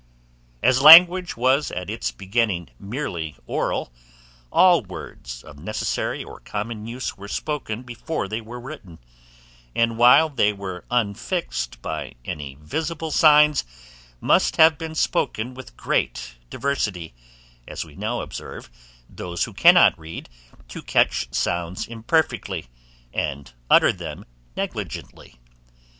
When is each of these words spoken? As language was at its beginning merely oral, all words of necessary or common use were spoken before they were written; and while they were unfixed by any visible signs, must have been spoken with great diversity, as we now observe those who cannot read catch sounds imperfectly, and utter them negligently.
As 0.63 0.81
language 0.81 1.37
was 1.37 1.69
at 1.69 1.87
its 1.87 2.09
beginning 2.09 2.71
merely 2.79 3.35
oral, 3.45 3.93
all 4.51 4.81
words 4.81 5.43
of 5.43 5.59
necessary 5.59 6.23
or 6.23 6.39
common 6.39 6.87
use 6.87 7.17
were 7.17 7.27
spoken 7.27 7.83
before 7.83 8.27
they 8.27 8.41
were 8.41 8.59
written; 8.59 8.97
and 9.75 9.99
while 9.99 10.27
they 10.27 10.53
were 10.53 10.85
unfixed 10.89 11.83
by 11.83 12.15
any 12.25 12.57
visible 12.59 13.11
signs, 13.11 13.63
must 14.19 14.55
have 14.57 14.75
been 14.75 14.95
spoken 14.95 15.53
with 15.53 15.77
great 15.77 16.33
diversity, 16.49 17.13
as 17.67 17.85
we 17.85 17.95
now 17.95 18.21
observe 18.21 18.71
those 19.07 19.43
who 19.43 19.53
cannot 19.53 19.99
read 19.99 20.29
catch 20.87 21.31
sounds 21.31 21.85
imperfectly, 21.87 22.65
and 23.13 23.53
utter 23.69 23.91
them 23.93 24.25
negligently. 24.57 25.35